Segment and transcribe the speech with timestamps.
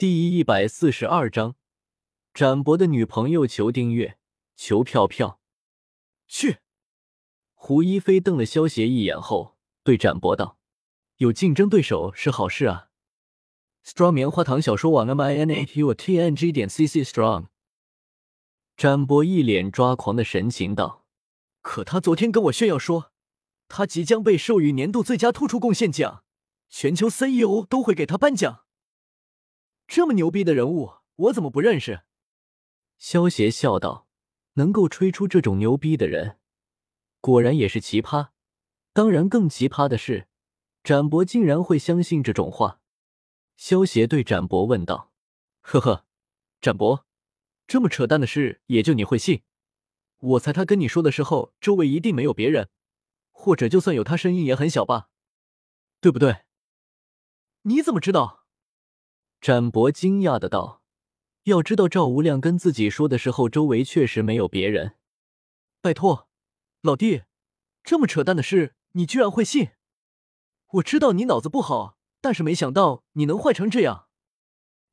[0.00, 1.56] 第一百四十二章，
[2.32, 4.16] 展博的女朋友求订阅，
[4.56, 5.42] 求票票。
[6.26, 6.60] 去！
[7.52, 10.56] 胡一菲瞪了萧协一眼后，对展博道
[11.20, 12.88] ：“有竞争对手是好事啊。”
[13.84, 17.48] Strong 棉花糖小说网 M I N A U T N G 点 C C Strong。
[18.78, 21.04] 展博一脸抓狂的神情道
[21.60, 23.12] ：“可他昨天跟我炫耀说，
[23.68, 26.24] 他即将被授予年度最佳突出贡献奖，
[26.70, 28.64] 全球 CEO 都会给他颁奖。
[29.90, 32.02] 这么牛逼的人物，我怎么不认识？”
[32.96, 34.06] 萧协笑道
[34.54, 36.38] ：“能够吹出这种牛逼的人，
[37.20, 38.28] 果然也是奇葩。
[38.92, 40.28] 当然，更奇葩的是，
[40.84, 42.80] 展博竟然会相信这种话。”
[43.58, 45.12] 萧协对展博问道
[45.60, 46.06] ：“呵呵，
[46.60, 47.04] 展博，
[47.66, 49.42] 这么扯淡的事也就你会信？
[50.18, 52.68] 我猜他跟你说的时候，周围一定没有别人，
[53.32, 55.08] 或者就算有，他声音也很小吧？
[56.00, 56.44] 对不对？
[57.62, 58.36] 你怎么知道？”
[59.40, 60.82] 展博惊讶的道
[61.44, 64.96] ：“要知道，赵无量跟自己说的时候，周围确实没有别人。
[65.80, 66.28] 拜托，
[66.82, 67.22] 老弟，
[67.82, 69.70] 这么扯淡的事，你居然会信？
[70.72, 74.08] 我知道你脑子不好。”但是没想到你能坏成这样，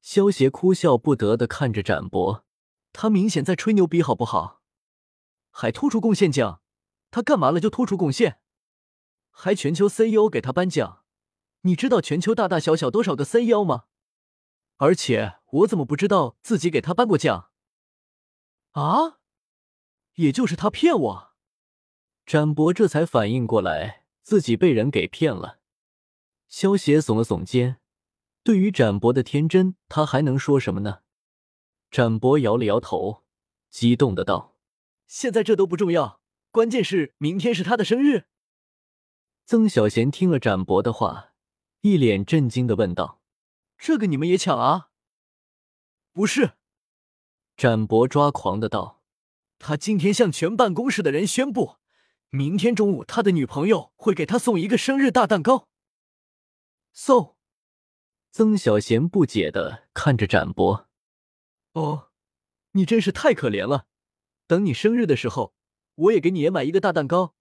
[0.00, 2.46] 萧邪哭笑不得的看着展博，
[2.94, 4.62] 他明显在吹牛逼，好不好？
[5.50, 6.62] 还突出贡献奖，
[7.10, 8.40] 他干嘛了就突出贡献？
[9.30, 11.04] 还全球 CEO 给他颁奖，
[11.60, 13.84] 你知道全球大大小小多少个 CEO 吗？
[14.80, 17.50] 而且我怎么不知道自己给他颁过奖？
[18.70, 19.18] 啊？
[20.14, 21.32] 也就是他骗我？
[22.24, 25.58] 展博这才反应过来，自己被人给骗了。
[26.48, 27.78] 萧协耸了耸肩，
[28.42, 31.00] 对于展博的天真，他还能说什么呢？
[31.90, 33.24] 展博摇了摇头，
[33.68, 34.56] 激动的道
[35.06, 38.24] ：“现在这都不重要，关键是明天是他的生日。”
[39.44, 41.34] 曾小贤听了展博的话，
[41.82, 43.19] 一脸震惊的问道
[43.80, 44.90] ：“这个你们也抢啊
[46.12, 46.52] ？”“不是。”
[47.56, 49.02] 展博抓狂的道
[49.58, 51.76] ：“他今天向全办公室的人宣布，
[52.28, 55.68] 明天中午他的女朋友会给他送一个生日大蛋糕。”
[56.92, 57.36] 送
[58.30, 60.88] 曾小贤不解的看着展博。
[61.72, 62.10] 哦，
[62.72, 63.86] 你真是太可怜了。
[64.46, 65.54] 等你生日的时候，
[65.94, 67.34] 我也给你也买一个大蛋糕。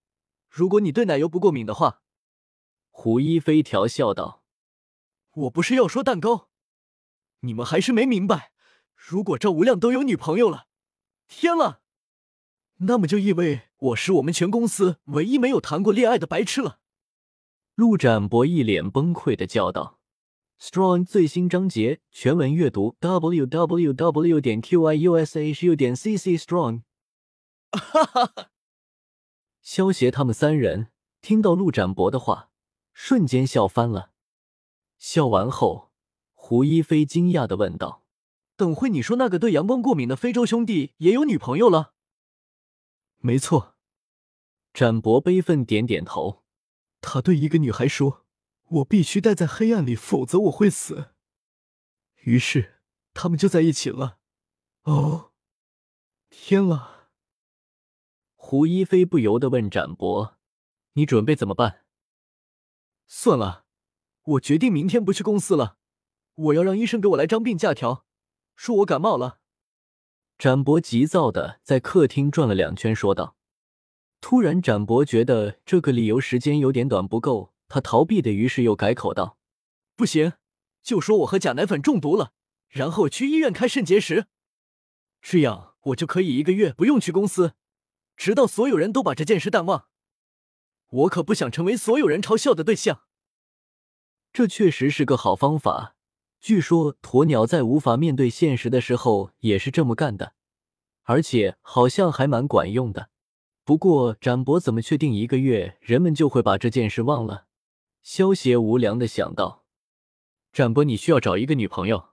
[0.48, 2.02] 如果你对奶油不过敏的话，
[2.90, 4.39] 胡一菲调笑道
[5.34, 6.50] ：“我不是要说蛋糕，
[7.42, 8.52] 你们还是没明白。
[8.96, 10.66] 如果赵无量都有女朋友了，
[11.28, 11.82] 天了，
[12.78, 16.80] 那么就意味我是我们全公司唯一没有谈过恋爱的白痴了。”
[17.76, 20.00] 陆展博一脸崩溃的叫道
[20.60, 24.42] ：“Strong 最新章节全文阅读：w w w.
[24.42, 26.82] 点 q i u s h u 点 c c strong。
[27.72, 28.50] ”哈哈哈！
[29.62, 30.92] 萧协他们三人
[31.22, 32.50] 听到陆展博的话，
[32.92, 34.12] 瞬间笑翻了。
[35.00, 35.92] 笑完后，
[36.34, 38.06] 胡一菲惊讶的问道
[38.56, 41.96] ：“等会你说那个对阳光过敏的非洲兄弟也有女朋友了
[43.18, 43.76] ？”“没错。”
[44.72, 46.44] 展博悲愤点点头。
[47.02, 48.26] 他对一个女孩说
[48.68, 51.14] ：“我必须待在黑暗里，否则我会死。”
[52.24, 52.82] 于是
[53.14, 54.20] 他们就在一起了。
[54.84, 55.32] 哦，
[56.30, 57.10] 天啊！
[58.36, 60.38] 胡一菲不由得问展博
[60.94, 61.86] ：“你准备怎么办？”
[63.08, 63.66] 算了，
[64.30, 65.78] 我决定明天不去公司了。
[66.36, 68.06] 我要让医生给我来张病假条，
[68.56, 69.40] 说我感冒了。
[70.38, 73.36] 展博急躁的在客厅转了两圈，说道。
[74.22, 77.54] 突然，展博觉得这个理由时间有点短，不够。
[77.68, 79.38] 他逃避的，于是又改口道
[79.96, 80.34] ：“不行，
[80.82, 82.34] 就说我喝假奶粉中毒了，
[82.68, 84.26] 然后去医院开肾结石，
[85.22, 87.54] 这样我就可以一个月不用去公司，
[88.16, 89.88] 直到所有人都把这件事淡忘。
[90.90, 93.02] 我可不想成为所有人嘲笑的对象。”
[94.32, 95.96] 这确实是个好方法。
[96.40, 100.34] 据说鸵鸟在无法面对现实的时候也是这么干的，
[101.04, 103.10] 而且好像还蛮管用的。
[103.66, 107.48] 不过，展博怎么确定一个月人们就会把这件事忘了？
[108.02, 109.66] 萧协无良的想到。
[110.54, 112.10] 展博，你需要找一个女朋友。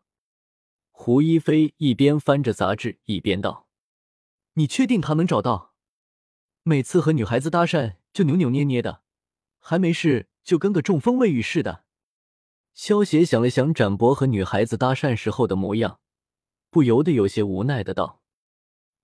[0.90, 3.68] 胡一菲一边翻着杂志一边道
[4.54, 5.74] ：“你确定他能找到？
[6.64, 9.02] 每次和女孩子搭讪就扭扭捏捏的，
[9.58, 11.84] 还没事就跟个中风未愈似的。”
[12.76, 15.98] 萧协想了想展博和女孩子搭讪时候的模样，
[16.68, 18.20] 不由得有些无奈的道：“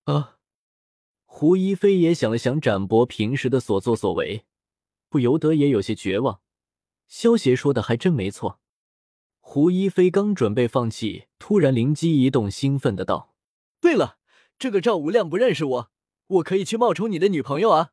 [0.04, 0.36] 啊。”
[1.24, 4.44] 胡一菲也想了想展博平时的所作所为，
[5.08, 6.42] 不由得也有些绝望。
[7.08, 8.60] 萧协说的还真没错。
[9.40, 13.34] 胡一菲刚准备放弃，突然灵机一动，兴奋的道
[13.80, 14.18] ：“对了，
[14.58, 15.90] 这个赵无量不认识我，
[16.26, 17.92] 我可以去冒充你的女朋友啊！”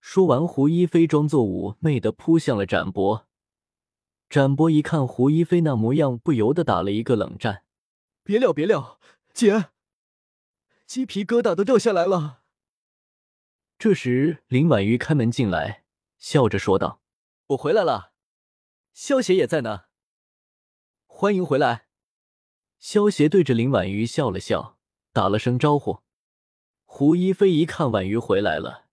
[0.00, 3.28] 说完，胡一菲装作妩媚的扑向了展博。
[4.36, 7.64] 展博一看胡一菲那模样，不由得打了一个冷战。
[8.22, 9.00] 别了，别了，
[9.32, 9.70] 姐，
[10.84, 12.42] 鸡皮疙瘩都掉下来了。
[13.78, 15.84] 这时，林婉瑜开门进来，
[16.18, 17.00] 笑着说道
[17.48, 18.12] ：“我回来了，
[18.92, 19.84] 萧邪也在呢，
[21.06, 21.86] 欢迎回来。”
[22.78, 24.76] 萧邪对着林婉瑜笑了笑，
[25.14, 26.00] 打了声招呼。
[26.84, 28.84] 胡一菲一看婉瑜回来了，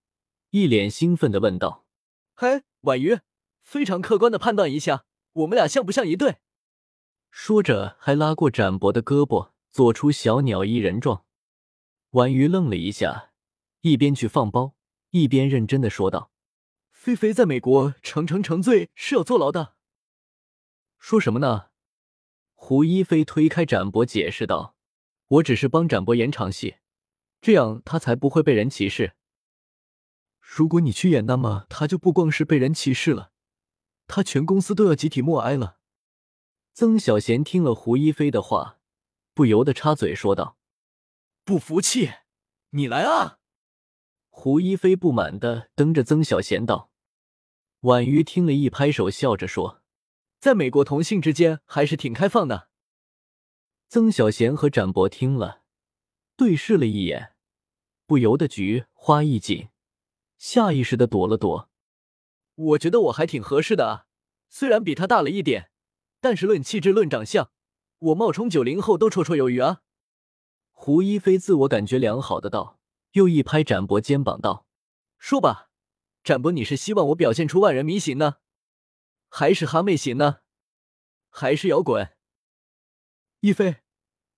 [0.51, 1.85] 一脸兴奋的问道
[2.33, 3.19] ：“嘿，婉瑜，
[3.61, 6.37] 非常客观的判断一下，我们俩像不像一对？”
[7.29, 11.25] 说着，还拉过展博的胳膊，做出小鸟依人状。
[12.11, 13.31] 婉瑜愣了一下，
[13.81, 14.75] 一边去放包，
[15.09, 16.31] 一边认真的说道
[16.93, 19.75] ：“菲菲在美国成成成罪是要坐牢的。”
[20.99, 21.71] 说什么呢？
[22.53, 24.75] 胡一菲推开展博，解释道
[25.27, 26.75] ：“我只是帮展博演场戏，
[27.41, 29.15] 这样他才不会被人歧视。
[30.39, 33.32] 如果你去演，那么他就不光是被人歧视了，
[34.07, 35.79] 他全公司都要集体默哀了。”
[36.73, 38.79] 曾小贤听了胡一菲的话，
[39.33, 40.57] 不由得插嘴说道
[41.45, 42.11] ：“不服气，
[42.71, 43.39] 你来啊！”
[44.29, 46.89] 胡一菲不满的瞪着曾小贤道。
[47.81, 49.83] 婉瑜听了一拍手，笑着说。
[50.39, 52.69] 在美国，同性之间还是挺开放的。
[53.87, 55.61] 曾小贤和展博听了，
[56.35, 57.35] 对视了一眼，
[58.05, 59.69] 不由得菊花一紧，
[60.37, 61.69] 下意识的躲了躲。
[62.55, 64.05] 我觉得我还挺合适的啊，
[64.49, 65.71] 虽然比他大了一点，
[66.21, 67.51] 但是论气质、论长相，
[67.99, 69.81] 我冒充九零后都绰绰有余啊。
[70.71, 72.79] 胡一菲自我感觉良好的道，
[73.13, 74.67] 又一拍展博肩膀道
[75.17, 75.69] ：“说吧，
[76.23, 78.35] 展博，你是希望我表现出万人迷型呢？”
[79.29, 80.41] 还是哈妹型呢？
[81.29, 82.15] 还是摇滚？
[83.39, 83.77] 一菲，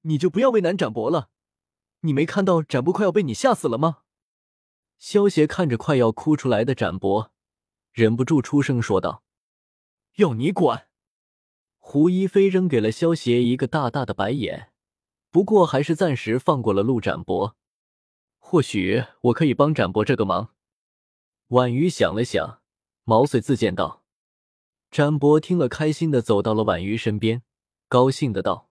[0.02, 1.30] 你就不要为难展博了。
[2.02, 4.04] 你没看到展博快要被你吓死了吗？
[4.98, 7.34] 萧邪看着快要哭出来的展博，
[7.96, 9.24] 忍不住出声说道
[10.20, 10.90] ：“要你管！”
[11.80, 14.74] 胡一菲扔给了萧邪一个大大的白眼，
[15.32, 17.56] 不过还是暂时放过了陆展博。
[18.38, 20.54] 或许我可以帮展博这个忙。
[21.48, 22.62] 婉瑜想了想，
[23.06, 24.04] 毛遂自荐道。
[24.92, 27.44] 展博听了，开心的走到了婉瑜身边，
[27.88, 28.70] 高兴的道：“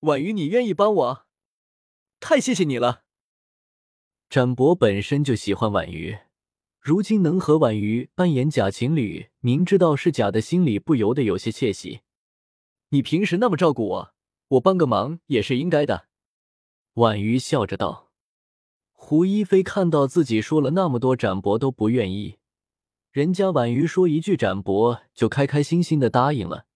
[0.00, 1.26] 婉瑜，你愿意帮我？
[2.20, 3.04] 太谢谢你了。”
[4.28, 6.18] 展博本身就喜欢婉瑜，
[6.80, 12.00] 如今能和婉瑜扮演假情侣，明知道是假的，心里不由得有些窃喜。
[12.90, 14.14] 你平时那么照顾我，
[14.48, 16.06] 我帮个忙也是应该的。”
[16.94, 18.10] 婉瑜笑着道。
[18.92, 22.38] 胡一菲看到自己说了那么多，展博都不愿意。
[23.10, 26.66] 人家婉瑜说一句，展博就开开心心的答应了，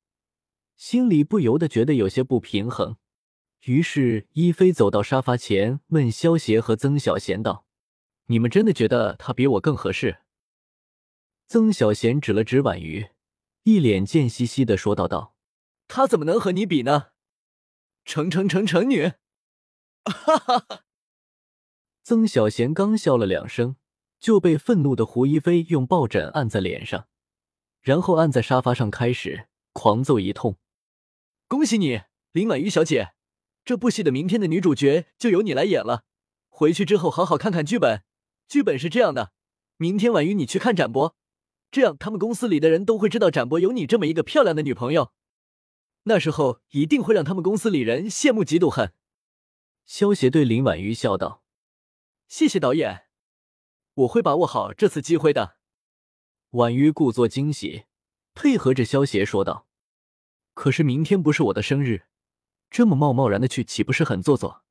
[0.77, 2.97] 心里不由得觉得有些不平衡。
[3.65, 7.67] 于是一菲走到沙发前，问萧协和曾小贤道
[8.27, 10.19] ：“你们真的觉得他比我更合适？”
[11.49, 13.11] 曾小贤指了指婉瑜，
[13.65, 15.35] 一脸贱兮兮的说道：“道
[15.89, 17.09] 他怎么能和你比呢？
[18.05, 19.13] 成成成成女！”
[20.05, 20.85] 哈哈哈。
[22.03, 23.77] 曾小贤刚笑了两声。
[24.23, 27.09] 就被愤怒的胡一菲用抱枕按在脸上，
[27.81, 30.57] 然后按在沙发上，开始狂揍一通。
[31.49, 33.15] 恭喜你，林婉瑜小姐，
[33.65, 36.05] 这部戏的明天的女主角就由你来演了。
[36.49, 38.05] 回去之后好好看看剧本，
[38.49, 39.33] 剧本是这样的：
[39.77, 41.17] 明天婉瑜你去看展博，
[41.71, 45.13] 这样他们公司里的人都会知道展博有你这么一个漂亮的女朋友。
[46.05, 48.93] 那时候一定会让他们公司里人羡慕嫉妒恨。
[49.85, 51.43] 萧协对林婉瑜笑道
[52.29, 53.07] ：“谢谢导演。”
[53.95, 55.57] 我会把握好这次机会的。
[56.51, 57.85] 婉瑜故作惊喜，
[58.35, 59.67] 配合着萧协说道
[60.55, 62.07] ：“可是明天不是我的生日，
[62.71, 64.65] 这么贸贸然的去，岂不是很做作？”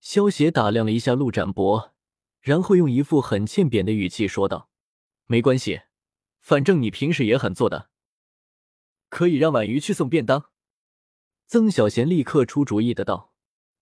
[0.00, 1.94] 萧协打量了一下陆展博，
[2.40, 4.70] 然后用一副很欠扁的语气说道
[5.26, 5.82] ：“没关系，
[6.40, 7.90] 反正你平时也很做的，
[9.08, 10.50] 可以让婉瑜去送便当。”
[11.46, 13.32] 曾小贤立刻出主意的道：“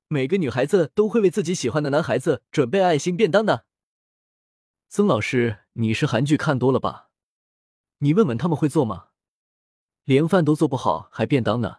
[0.08, 3.66] 每个女孩子都会为自己喜欢的男孩子准备爱心便当的。”
[4.88, 7.10] 曾老师，你是韩剧看多了吧？
[7.98, 9.08] 你问问他们会做吗？
[10.04, 11.78] 连饭都做不好，还便当呢？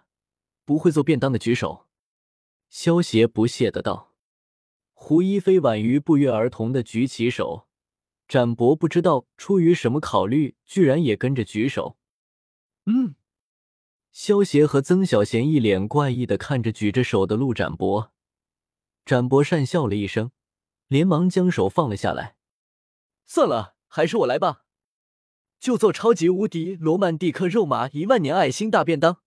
[0.66, 1.88] 不会做便当的举手。
[2.70, 4.07] 萧协不屑的道。
[5.08, 7.70] 胡一菲、婉瑜不约而同的举起手。
[8.28, 11.98] 展博不知道出于什么考虑，居然也跟着举手。
[12.88, 13.16] 嗯。
[14.12, 18.12] 萧协和曾小贤一脸怪异的看着举着手的陆展博。
[19.06, 20.32] 展博讪笑了一声，
[20.90, 22.36] 连忙将手放了下来。
[23.26, 24.66] 算了，还是我来吧，
[25.58, 29.22] 就做超级无敌罗曼蒂克肉麻一万年爱心大便当，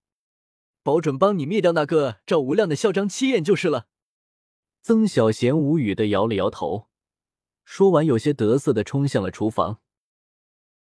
[0.82, 3.86] 保准帮你灭掉那个赵无量的嚣张气焰就是了。
[4.82, 6.88] 曾小贤无语的摇了摇头，
[7.64, 9.80] 说完，有些得瑟的冲向了厨房。